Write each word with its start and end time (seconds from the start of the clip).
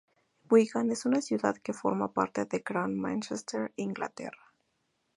Wigan 0.49 0.89
es 0.89 1.05
una 1.05 1.21
ciudad 1.21 1.57
que 1.57 1.73
forma 1.73 2.11
parte 2.11 2.45
de 2.45 2.63
Gran 2.65 2.97
Mánchester, 2.97 3.71
Inglaterra. 3.75 4.51